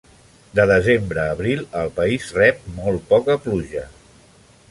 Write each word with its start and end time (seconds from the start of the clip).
De 0.59 0.63
desembre 0.69 1.21
a 1.23 1.33
abril, 1.33 1.61
el 1.83 1.91
país 1.99 2.25
rep 2.39 2.65
molt 2.79 3.07
poca 3.13 3.39
pluja. 3.47 3.87